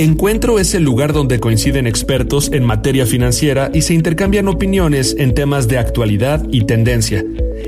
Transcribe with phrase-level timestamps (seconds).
[0.00, 5.34] Encuentro es el lugar donde coinciden expertos en materia financiera y se intercambian opiniones en
[5.34, 7.24] temas de actualidad y tendencia.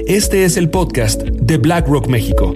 [0.07, 2.55] Este es el podcast de BlackRock México.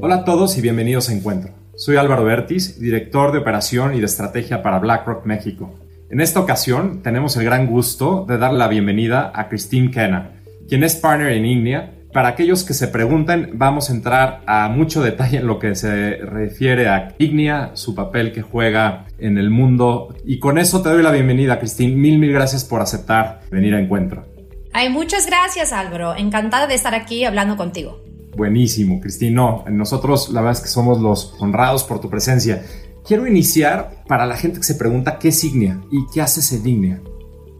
[0.00, 1.52] Hola a todos y bienvenidos a Encuentro.
[1.74, 5.81] Soy Álvaro Bertis, director de operación y de estrategia para BlackRock México.
[6.12, 10.32] En esta ocasión tenemos el gran gusto de dar la bienvenida a Christine Kenna,
[10.68, 11.94] quien es partner en Ignia.
[12.12, 16.16] Para aquellos que se pregunten, vamos a entrar a mucho detalle en lo que se
[16.16, 20.14] refiere a Ignia, su papel que juega en el mundo.
[20.26, 21.96] Y con eso te doy la bienvenida, Christine.
[21.96, 24.26] Mil, mil gracias por aceptar venir a Encuentro.
[24.74, 26.14] Ay, muchas gracias, Álvaro.
[26.14, 28.02] Encantada de estar aquí hablando contigo.
[28.36, 29.34] Buenísimo, Cristina.
[29.34, 32.62] No, nosotros la verdad es que somos los honrados por tu presencia.
[33.06, 36.66] Quiero iniciar para la gente que se pregunta qué es Ignia y qué hace en
[36.66, 37.02] Ignia.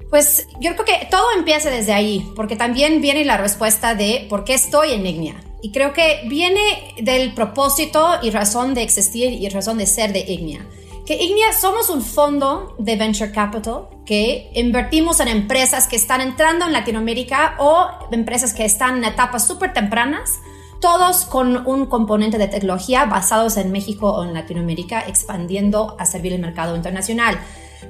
[0.09, 4.44] Pues yo creo que todo empieza desde ahí, porque también viene la respuesta de por
[4.44, 5.42] qué estoy en Ignia.
[5.62, 6.61] Y creo que viene
[7.00, 10.67] del propósito y razón de existir y razón de ser de Ignia.
[11.06, 16.67] Que Ignia somos un fondo de venture capital que invertimos en empresas que están entrando
[16.67, 20.41] en Latinoamérica o empresas que están en etapas súper tempranas
[20.83, 26.34] todos con un componente de tecnología basados en México o en Latinoamérica, expandiendo a servir
[26.34, 27.39] el mercado internacional.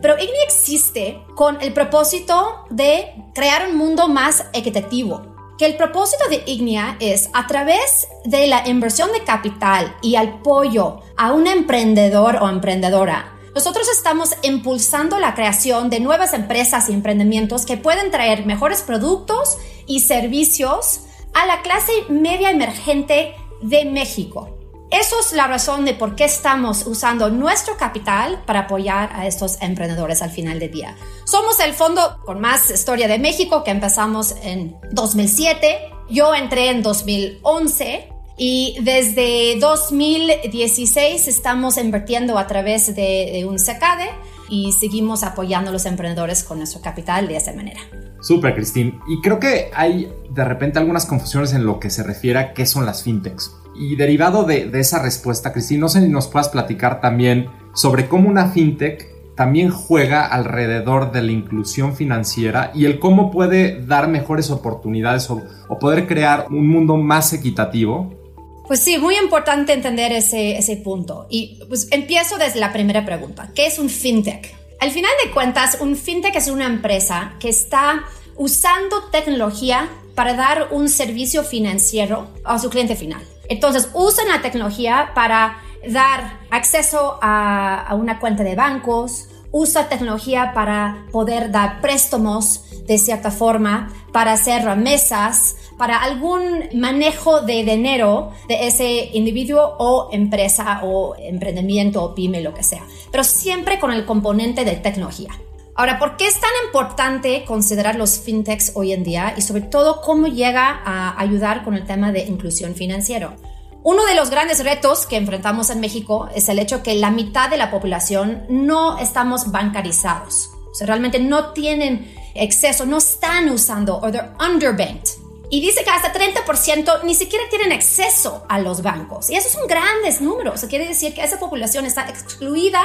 [0.01, 5.23] Pero IGNI existe con el propósito de crear un mundo más equitativo.
[5.59, 11.01] Que el propósito de IGNIA es a través de la inversión de capital y apoyo
[11.17, 13.33] a un emprendedor o emprendedora.
[13.55, 19.57] Nosotros estamos impulsando la creación de nuevas empresas y emprendimientos que pueden traer mejores productos
[19.87, 21.01] y servicios
[21.35, 24.59] a la clase media emergente de México.
[24.93, 29.57] Eso es la razón de por qué estamos usando nuestro capital para apoyar a estos
[29.63, 30.97] emprendedores al final del día.
[31.25, 35.79] Somos el fondo con más historia de México que empezamos en 2007.
[36.11, 44.11] Yo entré en 2011 y desde 2016 estamos invirtiendo a través de, un SECADE
[44.51, 47.81] y seguimos apoyando a los emprendedores con nuestro capital de esa manera.
[48.23, 49.01] Súper, Cristín.
[49.07, 52.65] Y creo que hay de repente algunas confusiones en lo que se refiere a qué
[52.65, 53.53] son las fintechs.
[53.75, 58.29] Y derivado de, esa respuesta, Cristín, no sé si nos puedas platicar también sobre cómo
[58.29, 64.51] una fintech también juega alrededor de la inclusión financiera y el cómo puede dar mejores
[64.51, 68.23] oportunidades o, o poder crear un mundo más equitativo
[68.67, 71.27] pues sí, muy importante entender ese, ese punto.
[71.29, 73.51] Y pues empiezo desde la primera pregunta.
[73.55, 74.55] ¿Qué es un fintech?
[74.83, 78.03] Al final de cuentas, un fintech es una empresa que está
[78.35, 83.23] usando tecnología para dar un servicio financiero a su cliente final.
[83.49, 90.51] Entonces, usan la tecnología para dar acceso a, a una cuenta de bancos, usa tecnología
[90.53, 98.31] para poder dar préstamos de cierta forma, para hacer remesas, para algún manejo de dinero
[98.49, 103.93] de ese individuo o empresa o emprendimiento o pyme, lo que sea, pero siempre con
[103.93, 105.31] el componente de tecnología.
[105.75, 110.03] Ahora, ¿por qué es tan importante considerar los fintechs hoy en día y sobre todo
[110.03, 113.37] cómo llega a ayudar con el tema de inclusión financiera?
[113.83, 117.51] Uno de los grandes retos que enfrentamos en México es el hecho que la mitad
[117.51, 120.52] de la población no estamos bancarizados.
[120.73, 125.23] O sea, realmente no tienen exceso, no están usando o they're underbanked.
[125.51, 129.29] Y dice que hasta 30% ni siquiera tienen acceso a los bancos.
[129.29, 130.65] Y esos son grandes números.
[130.65, 132.81] quiere decir que esa población está excluida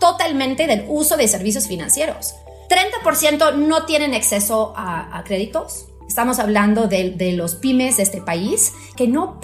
[0.00, 2.34] totalmente del uso de servicios financieros.
[2.68, 5.86] 30% no tienen acceso a, créditos.
[6.08, 9.38] Estamos hablando de, los pymes de este país que no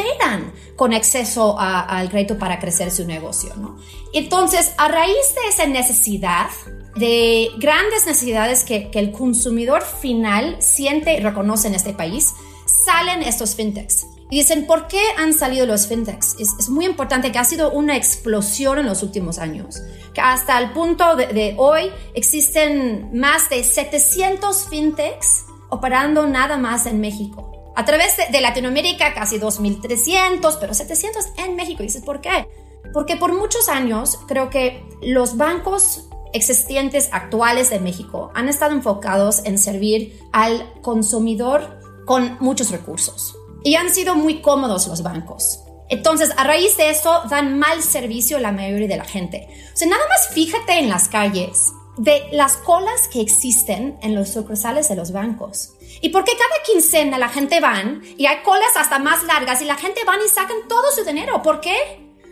[0.77, 3.55] con acceso al crédito para crecer su negocio.
[3.57, 3.77] ¿no?
[4.13, 6.49] Entonces, a raíz de esa necesidad,
[6.97, 12.35] de grandes necesidades que, que el consumidor final siente y reconoce en este país,
[12.67, 14.07] salen estos fintechs.
[14.31, 16.37] Y dicen, ¿por qué han salido los fintechs?
[16.39, 20.73] Es, muy importante que ha sido una explosión en los últimos años, que hasta el
[20.73, 27.54] punto de, hoy existen más de 700 fintechs operando nada más en México.
[27.77, 31.83] A través de, Latinoamérica casi 2.300, pero 700 en México.
[31.83, 32.47] Y dices, ¿por qué?
[32.93, 39.45] Porque por muchos años creo que los bancos existentes actuales de México han estado enfocados
[39.45, 43.37] en servir al consumidor con muchos recursos.
[43.65, 45.61] Y han sido muy cómodos los bancos.
[45.89, 49.49] Entonces, a raíz de eso, dan mal servicio a la mayoría de la gente.
[49.73, 54.31] O sea, nada más fíjate en las calles de las colas que existen en los
[54.31, 55.75] sucursales de los bancos.
[56.01, 59.77] Y porque cada quincena la gente van y hay colas hasta más largas y la
[59.77, 61.43] gente van y sacan todo su dinero.
[61.43, 61.77] ¿Por qué?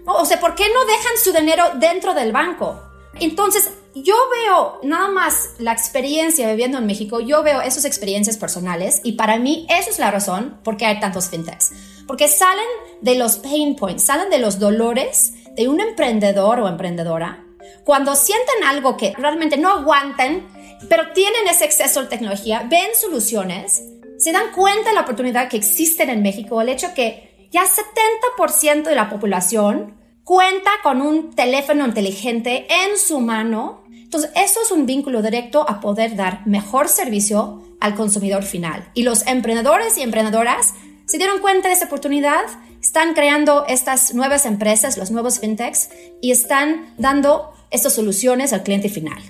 [0.04, 2.80] O sea, ¿por qué no dejan su dinero dentro del banco?
[3.20, 9.00] Entonces, yo veo nada más la experiencia viviendo en México, yo veo esas experiencias personales
[9.04, 11.72] y para mí eso es la razón por qué hay tantos fintechs.
[12.06, 12.64] Porque salen
[13.00, 17.44] de los pain points, salen de los dolores de un emprendedor o emprendedora
[17.84, 20.46] cuando sienten algo que realmente no aguantan,
[20.88, 23.82] pero tienen ese exceso de tecnología, ven soluciones,
[24.18, 28.84] se dan cuenta de la oportunidad que existe en México, el hecho que ya 70%
[28.84, 33.82] de la población cuenta con un teléfono inteligente en su mano.
[33.90, 38.88] Entonces, eso es un vínculo directo a poder dar mejor servicio al consumidor final.
[38.94, 40.74] Y los emprendedores y emprendedoras
[41.06, 42.42] se dieron cuenta de esa oportunidad,
[42.80, 45.90] están creando estas nuevas empresas, los nuevos fintechs,
[46.20, 49.22] y están dando estas soluciones al cliente final.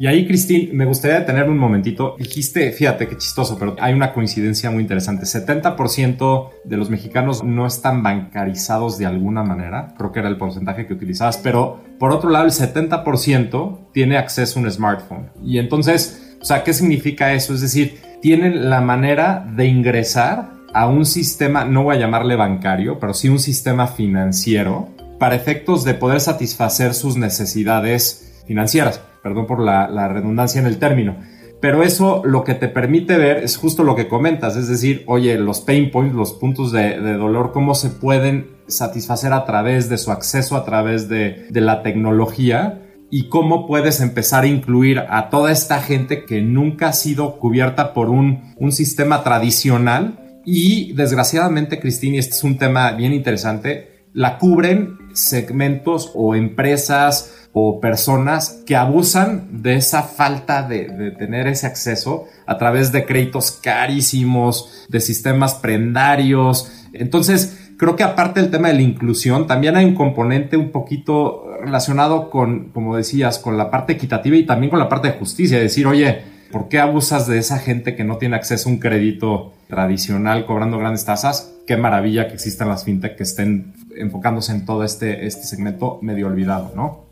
[0.00, 2.14] Y ahí, Cristín, me gustaría tener un momentito.
[2.16, 5.24] Dijiste, fíjate qué chistoso, pero hay una coincidencia muy interesante.
[5.24, 9.94] 70% de los mexicanos no están bancarizados de alguna manera.
[9.98, 11.38] Creo que era el porcentaje que utilizabas.
[11.38, 15.30] Pero por otro lado, el 70% tiene acceso a un smartphone.
[15.42, 17.52] Y entonces, o sea, ¿qué significa eso?
[17.52, 23.00] Es decir, tienen la manera de ingresar a un sistema, no voy a llamarle bancario,
[23.00, 29.60] pero sí un sistema financiero para efectos de poder satisfacer sus necesidades financieras perdón por
[29.60, 31.16] la, redundancia en el término.
[31.60, 35.36] Pero eso lo que te permite ver es justo lo que comentas, es decir, oye,
[35.38, 40.12] los pain points, los puntos de, dolor, cómo se pueden satisfacer a través de su
[40.12, 45.50] acceso, a través de, de, la tecnología y cómo puedes empezar a incluir a toda
[45.50, 50.40] esta gente que nunca ha sido cubierta por un, un sistema tradicional.
[50.44, 57.80] Y desgraciadamente, Cristina, este es un tema bien interesante, la cubren segmentos o empresas o
[57.80, 64.86] personas que abusan de esa falta de, tener ese acceso a través de créditos carísimos,
[64.88, 66.70] de sistemas prendarios.
[66.92, 71.46] Entonces, creo que aparte del tema de la inclusión, también hay un componente un poquito
[71.60, 75.58] relacionado con, como decías, con la parte equitativa y también con la parte de justicia.
[75.58, 76.22] Decir, oye,
[76.52, 80.78] ¿por qué abusas de esa gente que no tiene acceso a un crédito tradicional cobrando
[80.78, 81.54] grandes tasas?
[81.66, 86.26] Qué maravilla que existan las fintech que estén enfocándose en todo este, este segmento medio
[86.26, 87.08] olvidado, ¿no?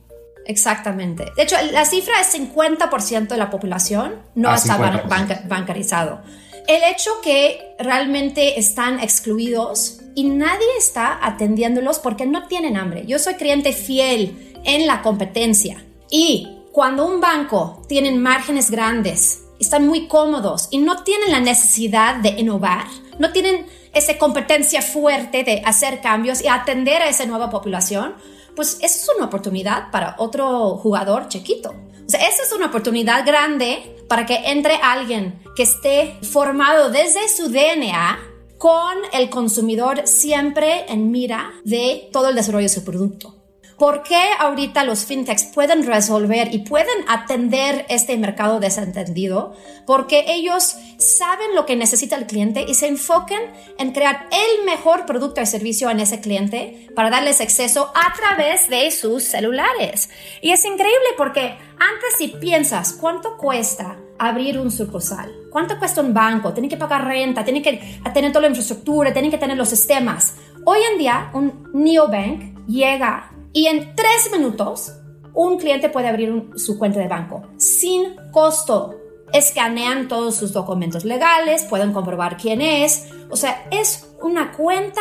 [0.47, 1.27] Exactamente.
[1.37, 4.77] De hecho, la cifra es 50% de la población no ah, está
[5.49, 6.23] bancarizado.
[6.69, 13.05] El hecho que realmente están excluidos y nadie está atendiéndolos porque no tienen hambre.
[13.07, 19.87] Yo soy cliente fiel en la competencia y cuando un banco tiene márgenes grandes, están
[19.87, 22.87] muy cómodos y no tienen la necesidad de innovar,
[23.19, 28.15] no tienen esa competencia fuerte de hacer cambios y atender a esa nueva población,
[28.55, 31.71] pues esa es una oportunidad para otro jugador chiquito.
[31.71, 37.29] O sea, esa es una oportunidad grande para que entre alguien que esté formado desde
[37.29, 38.19] su DNA
[38.59, 43.36] con el consumidor siempre en mira de todo el desarrollo de su producto.
[43.79, 49.53] ¿Por qué ahorita los fintechs pueden resolver y pueden atender este mercado desentendido?
[49.85, 53.39] Porque ellos saben lo que necesita el cliente y se enfoquen
[53.79, 58.71] en crear el mejor producto y servicio en ese cliente para darles acceso a través
[58.71, 60.09] de sus celulares.
[60.41, 66.15] Y es increíble porque antes si piensas cuánto cuesta abrir un sucursal, cuánto cuesta un
[66.15, 69.69] banco, tienen que pagar renta, tienen que tener toda la infraestructura, tienen que tener los
[69.69, 70.37] sistemas.
[70.65, 74.93] Hoy en día un neobank llega y en tres minutos,
[75.33, 78.97] un cliente puede abrir su cuenta de banco sin costo.
[79.33, 83.09] Escanean todos sus documentos legales, pueden comprobar quién es.
[83.31, 85.01] O sea, es una cuenta.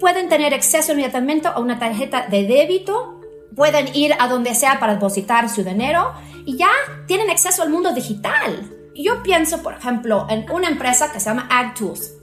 [0.00, 3.20] Pueden tener acceso inmediatamente a una tarjeta de débito.
[3.54, 6.14] Pueden ir a donde sea para depositar su dinero
[6.46, 6.70] y ya
[7.06, 8.70] tienen acceso al mundo digital.
[8.94, 12.14] Yo pienso, por ejemplo, en una empresa que se llama AgTools.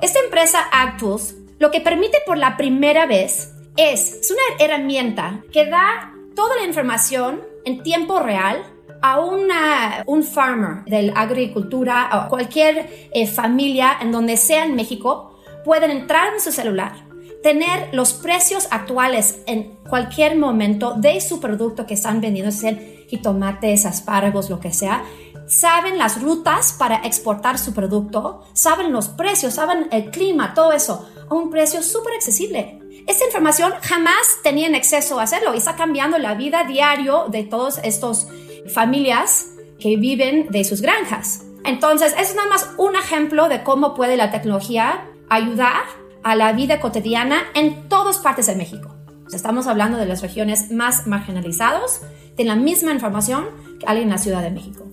[0.00, 6.12] Esta empresa AgTools lo que permite por la primera vez es, una herramienta que da
[6.34, 8.60] toda la información en tiempo real
[9.00, 14.74] a una, un farmer de la agricultura o cualquier eh, familia en donde sea en
[14.74, 17.06] México, pueden entrar en su celular,
[17.40, 23.84] tener los precios actuales en cualquier momento de su producto que están vendiendo, sean jitomates,
[23.84, 25.04] espárragos, lo que sea,
[25.46, 31.08] saben las rutas para exportar su producto, saben los precios, saben el clima, todo eso,
[31.30, 32.77] a un precio súper accesible.
[33.08, 37.80] Esa información jamás tenían acceso a hacerlo y está cambiando la vida diario de todas
[37.82, 38.28] estas
[38.74, 39.46] familias
[39.80, 41.42] que viven de sus granjas.
[41.64, 45.84] Entonces, es nada más un ejemplo de cómo puede la tecnología ayudar
[46.22, 48.94] a la vida cotidiana en todas partes de México.
[49.32, 52.02] Estamos hablando de las regiones más marginalizadas,
[52.36, 53.46] de la misma información
[53.80, 54.84] que alguien en la Ciudad de México.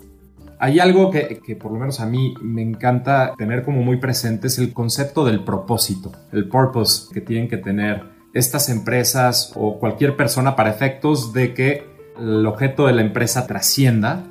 [0.59, 4.47] Hay algo que, que, por lo menos a mí me encanta tener como muy presente,
[4.47, 10.15] es el concepto del propósito, el purpose que tienen que tener estas empresas o cualquier
[10.15, 14.23] persona para efectos de que el objeto de la empresa trascienda,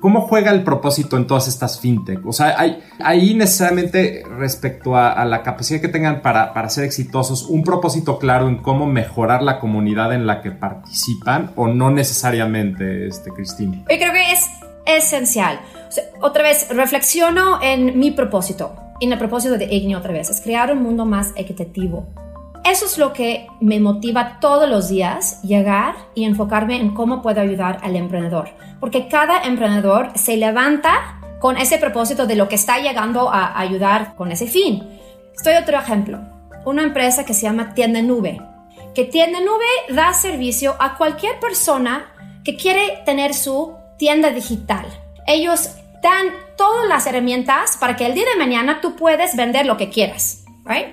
[0.00, 2.24] ¿cómo juega el propósito en todas estas fintech?
[2.26, 7.46] O sea, hay ahí necesariamente respecto a, la capacidad que tengan para, para, ser exitosos,
[7.48, 13.06] un propósito claro en cómo mejorar la comunidad en la que participan o no necesariamente,
[13.06, 13.84] este, Cristina.
[13.86, 14.40] Creo que es
[14.86, 15.60] esencial.
[16.20, 20.72] otra vez, reflexiono en mi propósito, en el propósito de Igni otra vez, es crear
[20.72, 22.06] un mundo más equitativo
[22.64, 27.42] eso es lo que me motiva todos los días, llegar y enfocarme en cómo puedo
[27.42, 28.48] ayudar al emprendedor.
[28.80, 34.14] Porque cada emprendedor se levanta con ese propósito de lo que está llegando a ayudar
[34.14, 34.82] con ese fin.
[35.36, 36.20] Estoy otro ejemplo.
[36.64, 38.40] Una empresa que se llama Tienda Nube.
[38.94, 42.14] Que Tienda Nube da servicio a cualquier persona
[42.44, 44.86] que quiere tener su tienda digital.
[45.26, 45.70] Ellos
[46.02, 49.88] dan todas las herramientas para que el día de mañana tú puedes vender lo que
[49.88, 50.44] quieras.
[50.64, 50.86] Right?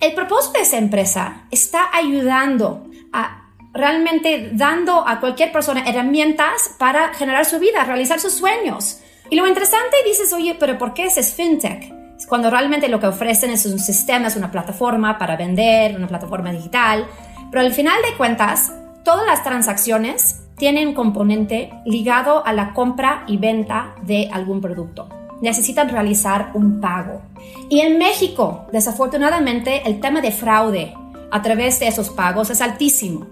[0.00, 3.40] El propósito de esa empresa está ayudando a
[3.72, 9.00] realmente dando a cualquier persona herramientas para generar su vida, realizar sus sueños.
[9.30, 11.92] Y lo interesante dices, oye, pero ¿por qué ese es fintech?
[12.28, 16.52] Cuando realmente lo que ofrecen es un sistema, es una plataforma para vender, una plataforma
[16.52, 17.06] digital.
[17.50, 23.24] Pero al final de cuentas, todas las transacciones tienen un componente ligado a la compra
[23.26, 25.08] y venta de algún producto
[25.44, 27.20] necesitan realizar un pago.
[27.68, 30.94] Y en México, desafortunadamente, el tema de fraude
[31.30, 33.26] a través de esos pagos es altísimo.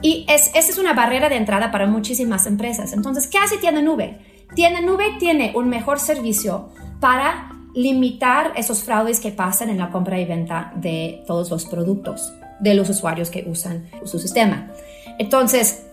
[0.00, 2.92] Y es, esa es una barrera de entrada para muchísimas empresas.
[2.92, 4.18] Entonces, ¿qué hace Tienda Nube?
[4.54, 10.20] Tienda Nube tiene un mejor servicio para limitar esos fraudes que pasan en la compra
[10.20, 14.68] y venta de todos los productos de los usuarios que usan su sistema.
[15.18, 15.84] Entonces,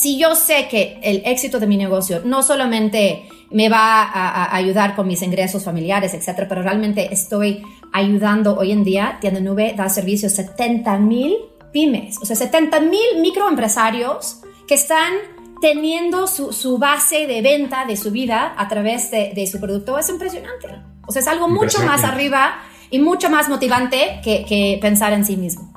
[0.00, 4.94] si yo sé que el éxito de mi negocio no solamente me va a, ayudar
[4.94, 7.62] con mis ingresos familiares, etcétera, pero realmente estoy
[7.92, 11.36] ayudando hoy en día, Tienda Nube da servicio a 70 mil
[11.72, 15.12] pymes, o sea, 70 mil microempresarios que están
[15.60, 19.98] teniendo su, base de venta de su vida a través de, su producto.
[19.98, 20.68] Es impresionante.
[21.06, 22.58] O sea, es algo mucho más arriba
[22.90, 25.75] y mucho más motivante que pensar en sí mismo.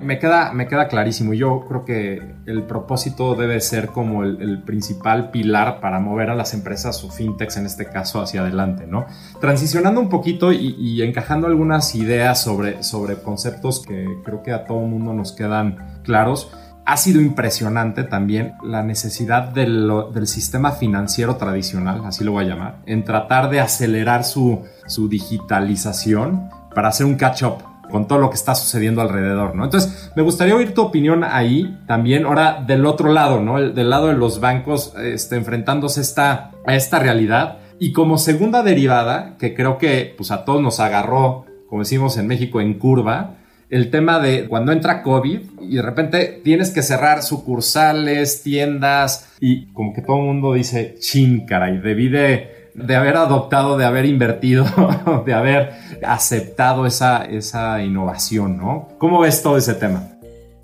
[0.00, 1.32] Me queda, me queda clarísimo.
[1.32, 6.54] Yo creo que el propósito debe ser como el, principal pilar para mover a las
[6.54, 9.06] empresas o fintechs, en este caso, hacia adelante, ¿no?
[9.40, 14.82] Transicionando un poquito y, encajando algunas ideas sobre, sobre conceptos que creo que a todo
[14.82, 16.50] el mundo nos quedan claros.
[16.84, 22.48] Ha sido impresionante también la necesidad del, del sistema financiero tradicional, así lo voy a
[22.48, 28.28] llamar, en tratar de acelerar su, su digitalización para hacer un catch-up con todo lo
[28.28, 29.64] que está sucediendo alrededor, ¿no?
[29.64, 33.58] Entonces, me gustaría oír tu opinión ahí también, ahora del otro lado, ¿no?
[33.58, 37.56] del lado de los bancos, este, enfrentándose esta, a esta realidad.
[37.78, 42.26] Y como segunda derivada, que creo que pues a todos nos agarró, como decimos en
[42.26, 43.36] México, en curva,
[43.70, 49.72] el tema de cuando entra COVID y de repente tienes que cerrar sucursales, tiendas y
[49.72, 54.04] como que todo el mundo dice, chin, caray, debí de de haber adoptado, de haber
[54.04, 54.66] invertido,
[55.26, 55.72] de haber
[56.04, 58.88] aceptado esa, esa innovación, ¿no?
[58.98, 60.08] ¿Cómo ves todo ese tema?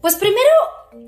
[0.01, 0.39] Pues primero,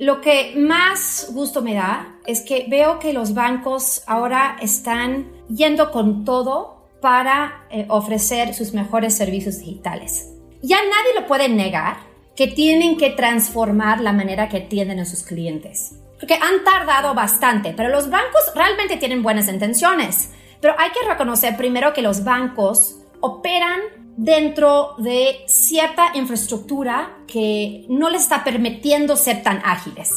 [0.01, 5.91] lo que más gusto me da es que veo que los bancos ahora están yendo
[5.91, 10.31] con todo para eh, ofrecer sus mejores servicios digitales.
[10.63, 11.99] Ya nadie lo puede negar
[12.35, 15.97] que tienen que transformar la manera que atienden a sus clientes.
[16.19, 20.31] Porque han tardado bastante, pero los bancos realmente tienen buenas intenciones.
[20.65, 23.81] Pero hay que reconocer primero que los bancos operan
[24.17, 30.11] dentro de cierta infraestructura que no les está permitiendo ser tan ágiles.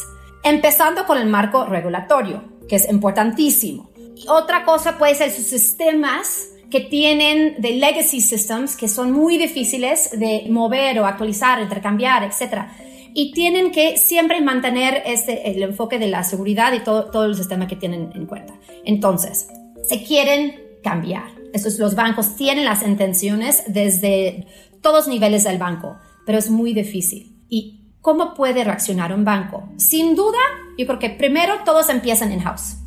[0.46, 3.89] Empezando con el marco regulatorio, que es importantísimo.
[4.16, 9.38] Y otra cosa puede ser sus sistemas que tienen de legacy systems que son muy
[9.38, 12.68] difíciles de mover o actualizar, intercambiar, etc.
[13.13, 17.36] Y tienen que siempre mantener este, el enfoque de la seguridad y todo, todo el
[17.36, 18.54] sistema que tienen en cuenta.
[18.86, 19.50] Entonces,
[19.88, 21.24] se quieren cambiar.
[21.53, 24.48] Estos, los bancos tienen las intenciones desde
[24.82, 27.36] todos niveles del banco, pero es muy difícil.
[27.50, 29.70] ¿Y cómo puede reaccionar un banco?
[29.77, 30.39] Sin duda,
[30.77, 32.77] yo creo primero todos empiezan in-house.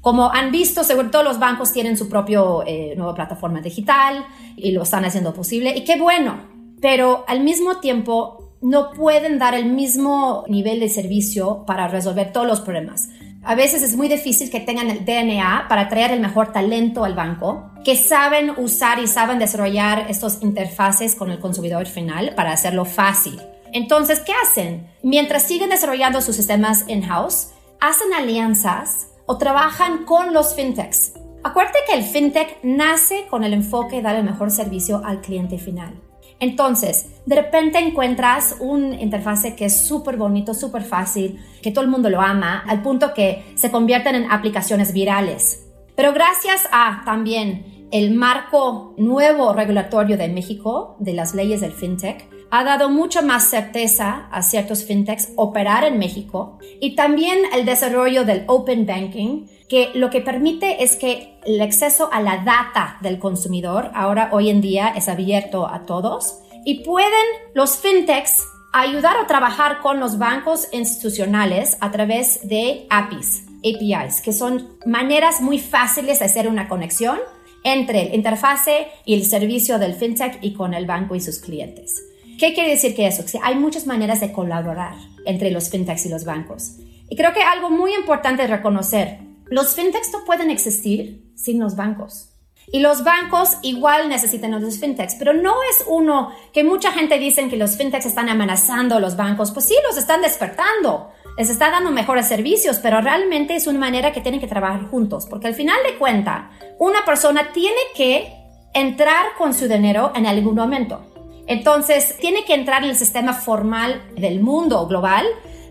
[0.00, 4.72] Como han visto, seguro todos los bancos tienen su propia eh, nueva plataforma digital y
[4.72, 5.74] lo están haciendo posible.
[5.76, 6.40] Y qué bueno,
[6.80, 12.46] pero al mismo tiempo no pueden dar el mismo nivel de servicio para resolver todos
[12.46, 13.10] los problemas.
[13.44, 17.14] A veces es muy difícil que tengan el DNA para traer el mejor talento al
[17.14, 22.84] banco, que saben usar y saben desarrollar estos interfaces con el consumidor final para hacerlo
[22.84, 23.40] fácil.
[23.72, 24.88] Entonces, ¿qué hacen?
[25.02, 27.48] Mientras siguen desarrollando sus sistemas in-house,
[27.80, 31.14] hacen alianzas o trabajan con los fintechs.
[31.42, 35.58] Acuérdate que el fintech nace con el enfoque de dar el mejor servicio al cliente
[35.58, 36.00] final.
[36.42, 41.90] Entonces, de repente encuentras un interfase que es súper bonito, súper fácil, que todo el
[41.90, 45.64] mundo lo ama, al punto que se convierten en aplicaciones virales.
[45.94, 52.28] Pero gracias a también el marco nuevo regulatorio de México, de las leyes del fintech,
[52.54, 58.26] ha dado mucha más certeza a ciertos fintechs operar en México y también el desarrollo
[58.26, 63.18] del open banking, que lo que permite es que el acceso a la data del
[63.18, 68.42] consumidor ahora hoy en día es abierto a todos y pueden los fintechs
[68.74, 75.40] ayudar a trabajar con los bancos institucionales a través de APIs, APIs, que son maneras
[75.40, 77.18] muy fáciles de hacer una conexión
[77.64, 82.11] entre el interfase y el servicio del fintech y con el banco y sus clientes.
[82.42, 83.24] ¿Qué quiere decir que eso?
[83.24, 84.94] Que hay muchas maneras de colaborar
[85.24, 86.72] entre los fintechs y los bancos.
[87.08, 91.76] Y creo que algo muy importante es reconocer, los fintechs no pueden existir sin los
[91.76, 92.30] bancos.
[92.72, 97.16] Y los bancos igual necesitan a los fintechs, pero no es uno que mucha gente
[97.20, 99.52] dice que los fintechs están amenazando a los bancos.
[99.52, 104.10] Pues sí, los están despertando, les está dando mejores servicios, pero realmente es una manera
[104.10, 108.34] que tienen que trabajar juntos, porque al final de cuenta, una persona tiene que
[108.74, 111.11] entrar con su dinero en algún momento.
[111.46, 115.26] Entonces, tiene que entrar en el sistema formal del mundo global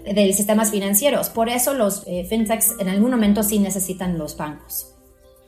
[0.06, 1.30] de sistemas financieros.
[1.30, 4.88] Por eso los eh, fintechs en algún momento sí necesitan los bancos.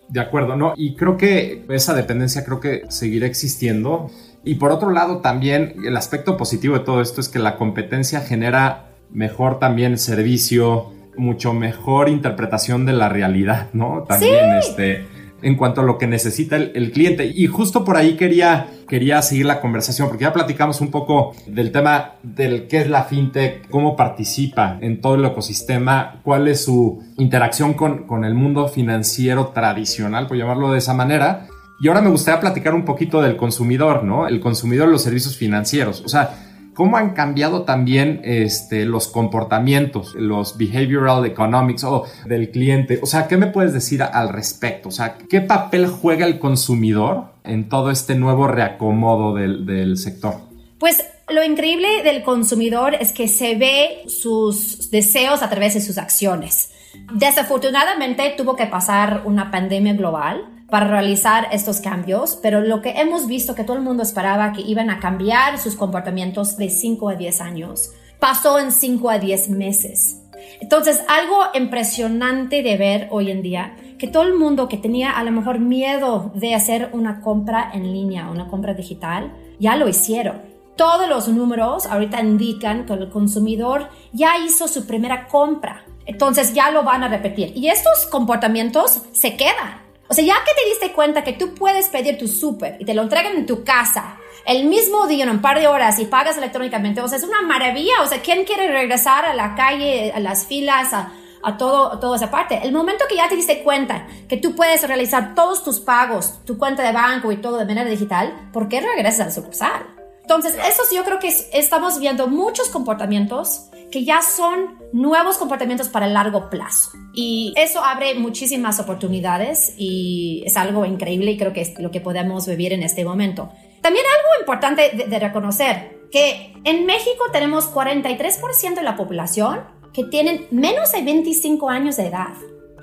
[0.10, 0.74] De acuerdo, ¿no?
[0.76, 4.12] Y creo que esa dependencia creo que seguirá existiendo.
[4.44, 8.22] Y por otro lado, también el aspecto positivo de todo esto es que la competencia
[8.22, 14.04] genera mejor también servicio, mucho mejor interpretación de la realidad, ¿no?
[14.08, 15.06] También este
[15.44, 17.26] en cuanto a lo que necesita el, cliente.
[17.26, 21.72] Y justo por ahí quería, quería seguir la conversación, porque ya platicamos un poco del
[21.72, 27.04] tema del qué es la fintech, cómo participa en todo el ecosistema, cuál es su
[27.18, 31.48] interacción con, con el mundo financiero tradicional, por llamarlo de esa manera.
[31.80, 34.28] Y ahora me gustaría platicar un poquito del consumidor, ¿no?
[34.28, 36.02] El consumidor de los servicios financieros.
[36.06, 43.00] O sea, cómo han cambiado también este, los comportamientos, los behavioral economics o del cliente.
[43.02, 44.90] O sea, ¿qué me puedes decir al respecto?
[44.90, 50.36] O sea, ¿qué papel juega el consumidor en todo este nuevo reacomodo del, del sector?
[50.80, 55.98] Pues lo increíble del consumidor es que se ve sus deseos a través de sus
[55.98, 56.72] acciones.
[57.14, 63.28] Desafortunadamente tuvo que pasar una pandemia global para realizar estos cambios, pero lo que hemos
[63.28, 67.14] visto que todo el mundo esperaba que iban a cambiar sus comportamientos de 5 a
[67.14, 70.24] 10 años, pasó en 5 a 10 meses.
[70.62, 75.24] Entonces, algo impresionante de ver hoy en día, que todo el mundo que tenía a
[75.24, 80.42] lo mejor miedo de hacer una compra en línea, una compra digital, ya lo hicieron.
[80.76, 85.86] Todos los números ahorita indican que el consumidor ya hizo su primera compra.
[86.08, 87.54] Entonces ya lo van a repetir.
[87.56, 89.83] Y estos comportamientos se quedan.
[90.14, 92.94] O sea, ya que te diste cuenta que tú puedes pedir tu súper y te
[92.94, 96.38] lo entregan en tu casa el mismo día, en un par de horas y pagas
[96.38, 97.94] electrónicamente, o sea, es una maravilla.
[98.04, 102.18] O sea, ¿quién quiere regresar a la calle, a las filas, a, a todo, toda
[102.18, 102.60] esa parte?
[102.62, 106.60] El momento que ya te diste cuenta que tú puedes realizar todos tus pagos, tu
[106.60, 109.82] cuenta de banco y todo de manera digital, ¿por qué regresas al sucursal?
[110.22, 116.08] Entonces, eso yo creo que estamos viendo muchos comportamientos que ya son nuevos comportamientos para
[116.08, 116.90] largo plazo.
[117.14, 122.02] Y eso abre muchísimas oportunidades y es algo increíble y creo que es lo que
[122.02, 123.52] podemos vivir en este momento.
[123.84, 129.62] También algo importante de, reconocer, que en México tenemos 43% de la población
[129.94, 132.34] que tienen menos de 25 años de edad.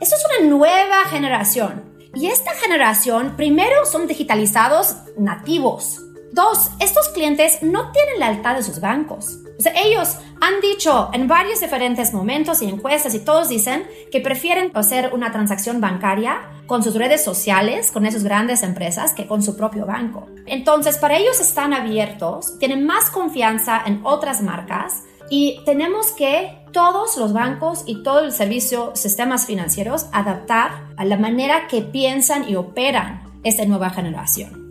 [0.01, 1.91] Eso es una nueva generación.
[2.15, 6.03] Y esta generación primero son digitalizados nativos.
[6.33, 9.41] Dos, estos clientes no tienen lealtad de sus bancos.
[9.61, 14.23] O sea, ellos han dicho en varios diferentes momentos y encuestas y todos dicen que
[14.23, 19.43] prefieren hacer una transacción bancaria con sus redes sociales, con esas grandes empresas, que con
[19.43, 20.31] su propio banco.
[20.47, 27.19] Entonces, para ellos están abiertos, tienen más confianza en otras marcas y tenemos que todos
[27.19, 32.57] los bancos y todo el servicio, sistemas financieros, adaptar a la manera que piensan y
[32.57, 34.71] operan esta nueva generación.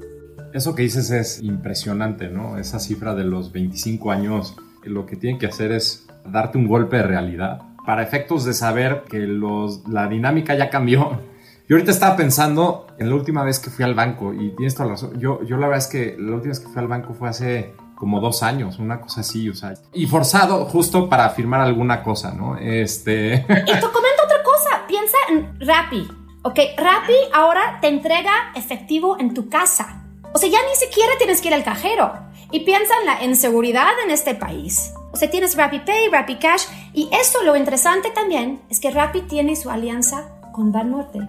[0.52, 2.58] Eso que dices es impresionante, ¿no?
[2.58, 6.98] Esa cifra de los 25 años lo que tienen que hacer es darte un golpe
[6.98, 11.22] de realidad para efectos de saber que los, la dinámica ya cambió.
[11.68, 14.88] Yo ahorita estaba pensando en la última vez que fui al banco y tienes toda
[14.88, 15.20] la razón.
[15.20, 17.74] Yo, yo la verdad es que la última vez que fui al banco fue hace
[17.96, 22.32] como dos años, una cosa así, o sea, y forzado justo para firmar alguna cosa,
[22.32, 22.58] ¿no?
[22.58, 23.34] Este...
[23.36, 26.08] Y te comento otra cosa, piensa en Rappi,
[26.44, 26.60] ¿ok?
[26.78, 30.04] Rappi ahora te entrega efectivo en tu casa.
[30.34, 32.14] O sea, ya ni siquiera tienes que ir al cajero.
[32.52, 34.94] Y piensa en la inseguridad en este país.
[35.12, 39.70] O sea, tienes RappiPay, RappiCash y esto lo interesante también es que Rappi tiene su
[39.70, 41.20] alianza con Banorte.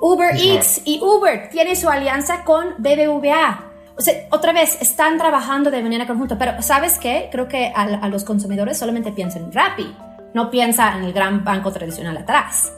[0.00, 3.64] Uber Eats y Uber tiene su alianza con BBVA.
[3.96, 7.28] O sea, otra vez, están trabajando de manera conjunta, pero ¿sabes qué?
[7.30, 9.96] Creo que a, a los consumidores solamente piensan en Rappi,
[10.34, 12.72] no piensa en el gran banco tradicional atrás.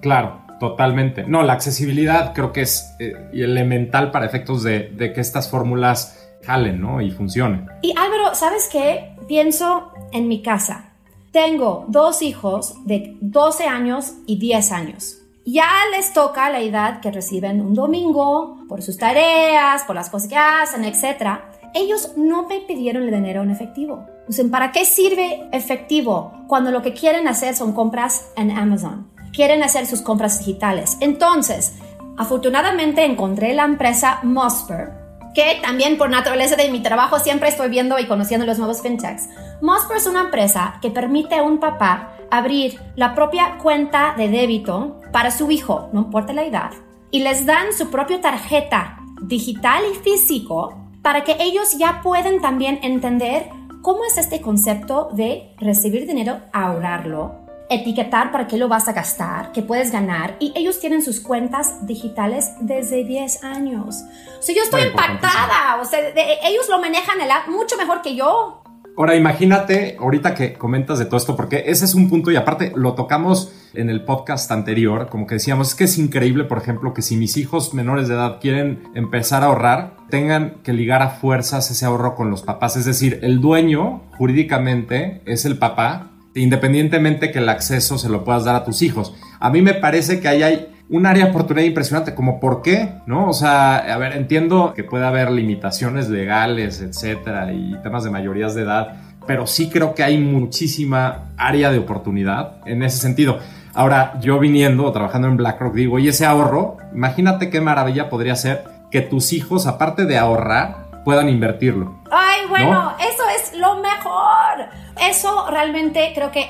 [0.00, 1.24] Claro, totalmente.
[1.24, 6.25] No, la accesibilidad creo que es eh, elemental para efectos de, de que estas fórmulas
[6.46, 6.86] jalen.
[7.02, 7.66] Y funcionen.
[7.82, 9.16] Y Álvaro, ¿sabes qué?
[9.26, 10.92] Pienso en mi casa.
[11.32, 15.18] Tengo dos hijos de 12 años y 10 años.
[15.44, 20.28] Ya les toca la edad que reciben un domingo por sus tareas, por las cosas
[20.28, 21.40] que hacen, etc.
[21.74, 24.06] Ellos no me pidieron el dinero en efectivo.
[24.28, 29.08] O ¿para qué sirve efectivo cuando lo que quieren hacer son compras en Amazon?
[29.32, 30.96] Quieren hacer sus compras digitales.
[31.00, 31.74] Entonces,
[32.16, 35.05] afortunadamente encontré la empresa Mosper,
[35.36, 39.28] que también por naturaleza de mi trabajo siempre estoy viendo y conociendo los nuevos fintechs.
[39.60, 45.02] Mosper es una empresa que permite a un papá abrir la propia cuenta de débito
[45.12, 46.70] para su hijo, no importa la edad,
[47.10, 52.80] y les dan su propia tarjeta digital y físico para que ellos ya puedan también
[52.82, 53.50] entender
[53.82, 59.52] cómo es este concepto de recibir dinero, ahorrarlo etiquetar para qué lo vas a gastar,
[59.52, 64.04] qué puedes ganar y ellos tienen sus cuentas digitales desde 10 años.
[64.38, 66.00] O sea, yo estoy impactada, o sea,
[66.44, 68.62] ellos lo manejan el app mucho mejor que yo.
[68.98, 72.72] Ahora imagínate, ahorita que comentas de todo esto, porque ese es un punto y aparte
[72.74, 76.94] lo tocamos en el podcast anterior, como que decíamos, es que es increíble, por ejemplo,
[76.94, 81.10] que si mis hijos menores de edad quieren empezar a ahorrar, tengan que ligar a
[81.10, 82.76] fuerzas ese ahorro con los papás.
[82.78, 88.44] Es decir, el dueño jurídicamente es el papá independientemente que el acceso se lo puedas
[88.44, 89.14] dar a tus hijos.
[89.40, 92.92] A mí me parece que ahí hay un área de oportunidad impresionante, como por qué,
[93.06, 93.28] ¿no?
[93.28, 98.54] O sea, a ver, entiendo que puede haber limitaciones legales, etcétera, y temas de mayorías
[98.54, 98.96] de edad,
[99.26, 103.40] pero sí creo que hay muchísima área de oportunidad en ese sentido.
[103.74, 108.64] Ahora, yo viniendo, trabajando en BlackRock, digo, y ese ahorro, imagínate qué maravilla podría ser
[108.90, 111.96] que tus hijos, aparte de ahorrar, puedan invertirlo.
[112.10, 114.70] Ay, bueno, eso es lo mejor.
[115.00, 116.48] Eso realmente creo que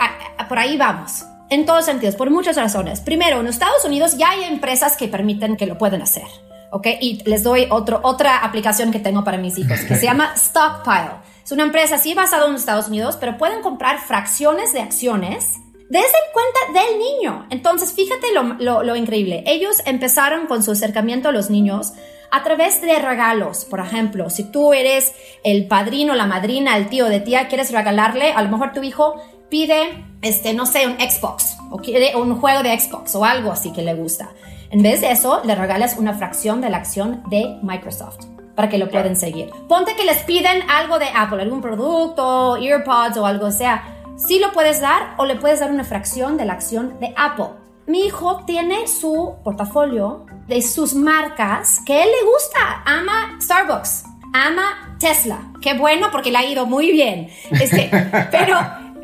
[0.49, 1.25] por ahí vamos.
[1.49, 3.01] En todos sentidos, por muchas razones.
[3.01, 6.27] Primero, en Estados Unidos ya hay empresas que permiten que lo pueden hacer.
[6.73, 6.89] ¿Ok?
[7.01, 11.23] Y les doy otro, otra aplicación que tengo para mis hijos que se llama Stockpile.
[11.45, 15.55] Es una empresa así basada en Estados Unidos, pero pueden comprar fracciones de acciones
[15.89, 17.47] desde cuenta del niño.
[17.51, 19.45] Entonces, fíjate lo, lo, lo, increíble.
[19.47, 21.93] Ellos empezaron con su acercamiento a los niños
[22.31, 23.65] a través de regalos.
[23.65, 25.13] Por ejemplo, si tú eres
[25.45, 29.15] el padrino, la madrina, el tío de tía, quieres regalarle, a lo mejor tu hijo
[29.49, 33.73] pide, este, no sé, un Xbox o quiere un juego de Xbox o algo así
[33.73, 34.31] que le gusta.
[34.71, 38.79] En vez de eso, le regales una fracción de la acción de Microsoft para que
[38.79, 39.51] lo puedan seguir.
[39.69, 43.85] Ponte que les piden algo de Apple, algún producto, earpods o algo sea.
[44.17, 47.51] Sí lo puedes dar o le puedes dar una fracción de la acción de Apple.
[47.87, 52.83] Mi hijo tiene su portafolio de sus marcas que él le gusta.
[52.85, 55.39] Ama Starbucks, ama Tesla.
[55.61, 57.31] Qué bueno porque le ha ido muy bien.
[57.51, 57.91] Este,
[58.31, 58.59] pero,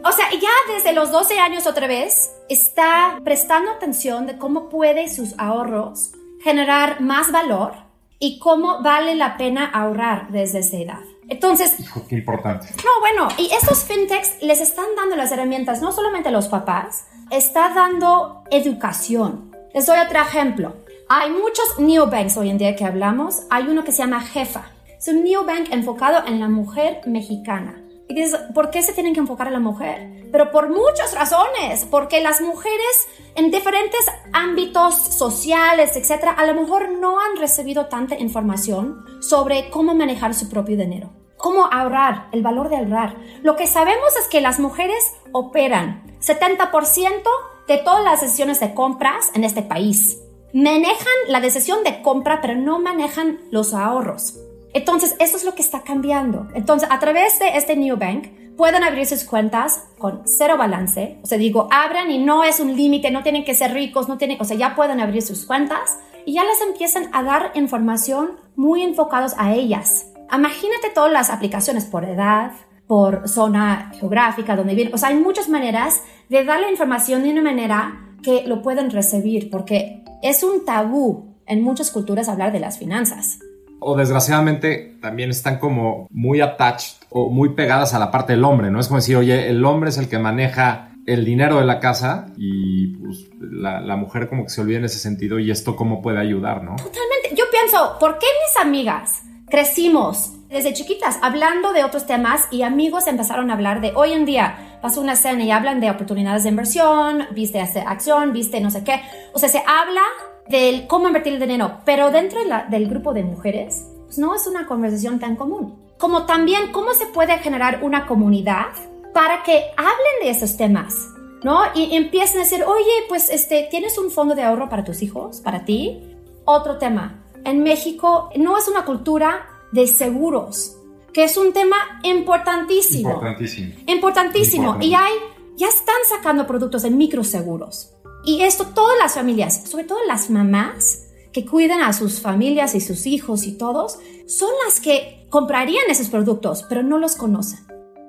[0.05, 5.09] o sea, ya desde los 12 años otra vez está prestando atención de cómo puede
[5.09, 7.72] sus ahorros generar más valor
[8.18, 11.00] y cómo vale la pena ahorrar desde esa edad.
[11.28, 11.76] Entonces,
[12.09, 12.68] qué importante.
[12.85, 17.07] No, bueno, y estos fintechs les están dando las herramientas no solamente a los papás,
[17.31, 19.50] está dando educación.
[19.72, 20.74] Les doy otro ejemplo.
[21.14, 23.42] Hay muchos neobanks hoy en día que hablamos.
[23.51, 24.70] Hay uno que se llama Jefa.
[24.98, 27.85] Es un neobank enfocado en la mujer mexicana.
[28.09, 30.31] Y dices, ¿por qué se tienen que enfocar a la mujer?
[30.33, 31.87] Pero por muchas razones.
[31.90, 34.01] Porque las mujeres en diferentes
[34.33, 40.48] ámbitos sociales, etcétera, a lo mejor no han recibido tanta información sobre cómo manejar su
[40.48, 41.11] propio dinero.
[41.37, 43.16] Cómo ahorrar, el valor de ahorrar.
[43.42, 47.22] Lo que sabemos es que las mujeres operan 70%
[47.68, 52.54] de todas las sesiones de compras en este país manejan la decisión de compra, pero
[52.54, 54.38] no manejan los ahorros.
[54.74, 56.48] Entonces, eso es lo que está cambiando.
[56.54, 61.18] Entonces, a través de este New Bank, pueden abrir sus cuentas con cero balance.
[61.22, 64.18] O sea, digo, abran y no es un límite, no tienen que ser ricos, no
[64.18, 68.32] tienen, o sea, ya pueden abrir sus cuentas y ya les empiezan a dar información
[68.56, 70.06] muy enfocados a ellas.
[70.32, 72.52] Imagínate todas las aplicaciones por edad,
[72.86, 74.94] por zona geográfica, donde viven.
[74.94, 79.50] O sea, hay muchas maneras de darle información de una manera que lo pueden recibir,
[79.50, 83.40] porque es un tabú en muchas culturas hablar de las finanzas.
[83.80, 88.70] O desgraciadamente también están como muy attached o muy pegadas a la parte del hombre,
[88.70, 88.78] ¿no?
[88.78, 92.26] Es como decir, oye, el hombre es el que maneja el dinero de la casa
[92.37, 96.00] y pues, la, la, mujer como que se olvida en ese sentido y esto cómo
[96.00, 96.76] puede ayudar, ¿no?
[96.76, 97.35] Totalmente.
[97.37, 103.06] Yo pienso, ¿por qué mis amigas crecimos desde chiquitas hablando de otros temas y amigos
[103.06, 106.50] empezaron a hablar de hoy en día pasó una escena y hablan de oportunidades de
[106.50, 109.00] inversión, viste acción, viste no sé qué.
[109.32, 110.02] O sea, se habla
[110.48, 114.66] del cómo invertir el dinero, pero dentro del grupo de mujeres pues no es una
[114.66, 115.78] conversación tan común.
[115.98, 118.66] Como también cómo se puede generar una comunidad
[119.14, 121.08] para que hablen de esos temas,
[121.42, 121.62] ¿no?
[121.74, 125.40] Y empiecen a decir, oye, pues este, ¿tienes un fondo de ahorro para tus hijos,
[125.40, 126.02] para ti?
[126.44, 130.76] Otro tema, en México no es una cultura de seguros,
[131.12, 133.11] que es un tema importantísimo.
[133.11, 133.74] Importantísimo.
[133.87, 134.76] Importantísimo.
[134.80, 135.12] Y hay,
[135.56, 137.94] ya están sacando productos de microseguros.
[138.24, 142.80] Y esto todas las familias, sobre todo las mamás que cuidan a sus familias y
[142.80, 147.61] sus hijos y todos, son las que comprarían esos productos, pero no los conocen.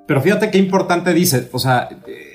[0.06, 1.88] Pero fíjate qué importante dice, o sea,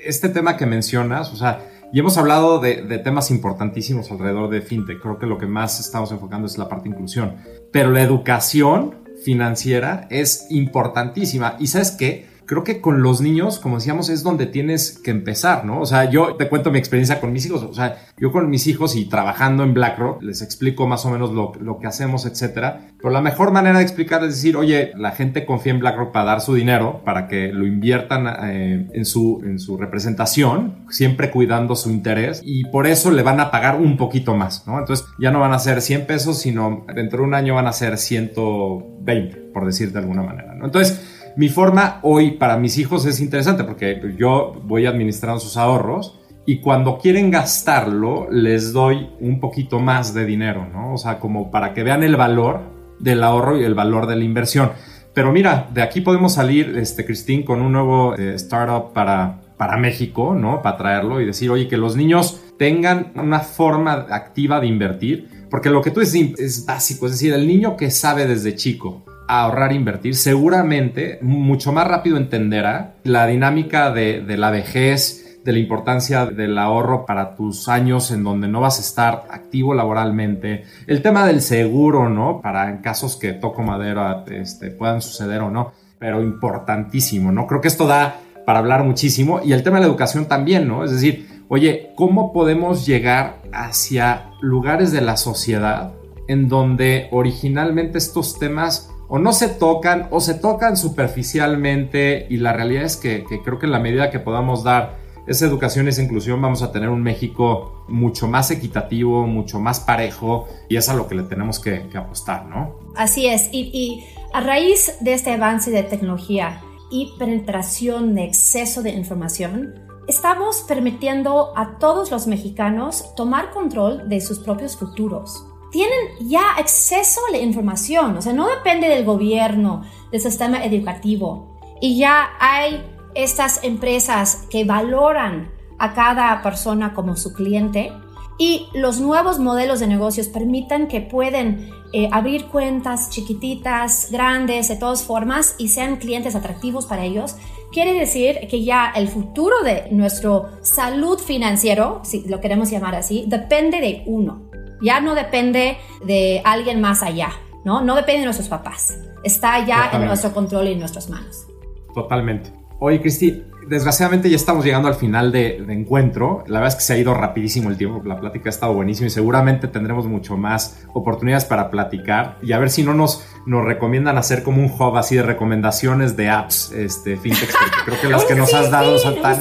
[0.04, 4.62] este tema que mencionas, o sea, y hemos hablado de, de, temas importantísimos alrededor de
[4.62, 5.00] fintech.
[5.00, 7.36] Creo que lo que más estamos enfocando es la parte de inclusión.
[7.72, 11.56] Pero la educación financiera es importantísima.
[11.58, 12.29] Y sabes qué?
[12.50, 15.80] Creo que con los niños, como decíamos, es donde tienes que empezar, ¿no?
[15.80, 17.62] O sea, yo te cuento mi experiencia con mis hijos.
[17.62, 21.30] O sea, yo con mis hijos y trabajando en BlackRock, les explico más o menos
[21.30, 22.88] lo, lo que hacemos, etcétera.
[22.96, 26.24] Pero la mejor manera de explicar es decir, oye, la gente confía en BlackRock para
[26.24, 31.76] dar su dinero, para que lo inviertan eh, en, su, en su representación, siempre cuidando
[31.76, 32.42] su interés.
[32.44, 34.76] Y por eso le van a pagar un poquito más, ¿no?
[34.80, 37.72] Entonces, ya no van a ser 100 pesos, sino dentro de un año van a
[37.72, 40.64] ser 120, por decir de alguna manera, ¿no?
[40.64, 46.18] Entonces, mi forma hoy para mis hijos es interesante porque yo voy administrando sus ahorros
[46.46, 50.94] y cuando quieren gastarlo les doy un poquito más de dinero, ¿no?
[50.94, 52.60] O sea, como para que vean el valor
[52.98, 54.72] del ahorro y el valor de la inversión.
[55.14, 59.76] Pero mira, de aquí podemos salir, este, Cristín, con un nuevo eh, startup para, para
[59.76, 60.62] México, ¿no?
[60.62, 65.70] Para traerlo y decir, oye, que los niños tengan una forma activa de invertir, porque
[65.70, 69.04] lo que tú dices es básico, es decir, el niño que sabe desde chico
[69.38, 76.26] ahorrar, invertir, seguramente mucho más rápido entenderá la dinámica de, la vejez, de la importancia
[76.26, 81.26] del ahorro para tus años en donde no vas a estar activo laboralmente, el tema
[81.26, 82.40] del seguro, ¿no?
[82.42, 87.46] Para casos que toco madera este, puedan suceder o no, pero importantísimo, ¿no?
[87.46, 90.84] Creo que esto da para hablar muchísimo y el tema de la educación también, ¿no?
[90.84, 95.92] Es decir, oye, ¿cómo podemos llegar hacia lugares de la sociedad
[96.26, 102.52] en donde originalmente estos temas o no se tocan o se tocan superficialmente y la
[102.52, 106.40] realidad es que, creo que en la medida que podamos dar esa educación, esa inclusión,
[106.40, 111.08] vamos a tener un México mucho más equitativo, mucho más parejo y es a lo
[111.08, 112.76] que le tenemos que, apostar, ¿no?
[112.94, 118.82] Así es, y, y, a raíz de este avance de tecnología y penetración de exceso
[118.82, 119.74] de información,
[120.06, 127.20] estamos permitiendo a todos los mexicanos tomar control de sus propios futuros tienen ya acceso
[127.28, 131.58] a la información, o sea, no depende del gobierno, del sistema educativo.
[131.80, 137.92] Y ya hay estas empresas que valoran a cada persona como su cliente
[138.38, 144.76] y los nuevos modelos de negocios permiten que pueden eh, abrir cuentas chiquititas, grandes, de
[144.76, 147.36] todas formas y sean clientes atractivos para ellos.
[147.70, 153.24] Quiere decir que ya el futuro de nuestro salud financiero, si lo queremos llamar así,
[153.26, 154.49] depende de uno.
[154.80, 157.30] Ya no depende de alguien más allá,
[157.64, 157.82] ¿no?
[157.82, 158.98] No depende de nuestros papás.
[159.22, 161.46] Está ya en nuestro control y en nuestras manos.
[161.94, 162.52] Totalmente.
[162.78, 166.44] Oye, Cristi, desgraciadamente ya estamos llegando al final de, encuentro.
[166.46, 168.02] La verdad es que se ha ido rapidísimo el tiempo.
[168.04, 172.58] La plática ha estado buenísima y seguramente tendremos mucho más oportunidades para platicar y a
[172.58, 176.72] ver si no nos, nos recomiendan hacer como un hub así de recomendaciones de apps,
[176.72, 179.38] este, fintech, porque creo que las que nos has dado son tan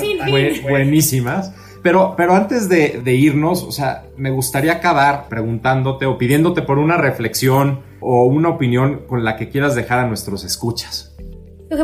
[0.69, 1.53] buenísimas.
[1.81, 6.77] Pero, pero antes de, de, irnos, o sea, me gustaría acabar preguntándote o pidiéndote por
[6.77, 11.15] una reflexión o una opinión con la que quieras dejar a nuestros escuchas.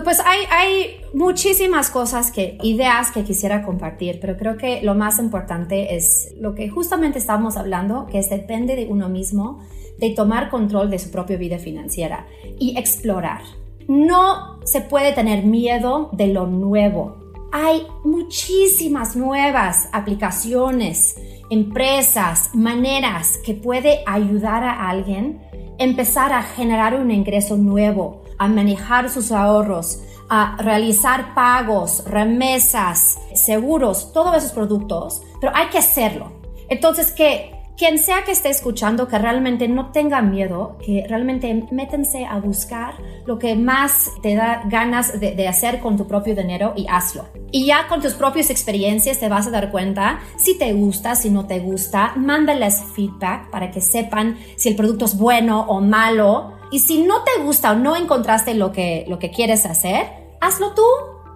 [0.04, 5.20] Pues hay, hay muchísimas cosas que, ideas que quisiera compartir, pero creo que lo más
[5.20, 9.64] importante es lo que justamente estamos hablando, que es depende de uno mismo,
[10.00, 12.26] de tomar control de su propia vida financiera
[12.60, 13.42] y explorar.
[13.88, 17.25] No se puede tener miedo de lo nuevo
[17.58, 21.16] hay muchísimas nuevas aplicaciones,
[21.50, 25.40] empresas, maneras que puede ayudar a alguien
[25.78, 34.12] empezar a generar un ingreso nuevo, a manejar sus ahorros, a realizar pagos, remesas, seguros,
[34.12, 36.34] todos esos productos, pero hay que hacerlo.
[36.68, 37.55] Entonces, ¿qué?
[37.78, 42.96] Quien sea que esté escuchando, que realmente no tenga miedo, que realmente métense a buscar
[43.26, 47.28] lo que más te da ganas de, hacer con tu propio dinero y hazlo.
[47.52, 51.30] Y ya con tus propias experiencias te vas a dar cuenta si te gusta, si
[51.30, 56.54] no te gusta, mándales feedback para que sepan si el producto es bueno o malo.
[56.72, 60.08] Y si no te gusta o no encontraste lo que, lo que quieres hacer,
[60.42, 60.86] hazlo tú,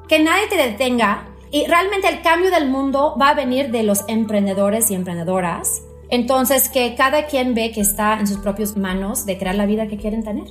[0.08, 1.28] que nadie te detenga.
[1.52, 6.70] Y realmente el cambio del mundo va a venir de los emprendedores y emprendedoras entonces,
[6.70, 9.98] que cada quien ve que está en sus propias manos de crear la vida que
[9.98, 10.46] quieren tener.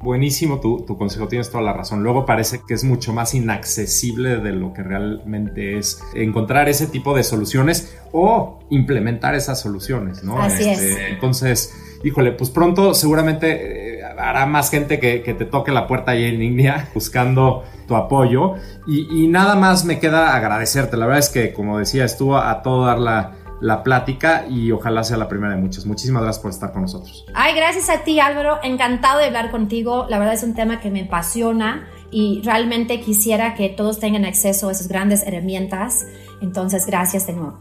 [0.00, 2.02] buenísimo tu, tu, consejo, tienes toda la razón.
[2.02, 7.14] Luego parece que es mucho más inaccesible de lo que realmente es encontrar ese tipo
[7.14, 10.40] de soluciones o implementar esas soluciones, ¿no?
[10.40, 10.98] Así Este, es.
[11.12, 16.12] Entonces, híjole, pues pronto seguramente eh, hará más gente que, que te toque la puerta
[16.12, 18.54] ahí en línea buscando tu apoyo.
[18.88, 20.96] Y, y nada más me queda agradecerte.
[20.96, 25.04] La verdad es que, como decía, estuvo a todo dar la, la plática y ojalá
[25.04, 25.86] sea la primera de muchas.
[25.86, 27.24] Muchísimas gracias por estar con nosotros.
[27.32, 30.06] Ay, gracias a ti Álvaro, encantado de hablar contigo.
[30.10, 34.68] La verdad es un tema que me apasiona y realmente quisiera que todos tengan acceso
[34.68, 36.04] a esas grandes herramientas.
[36.42, 37.56] Entonces, gracias de nuevo.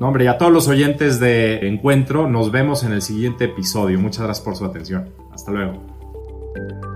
[0.00, 4.00] No, hombre, y a todos los oyentes de Encuentro, nos vemos en el siguiente episodio.
[4.00, 5.10] Muchas gracias por su atención.
[5.30, 6.93] Hasta luego.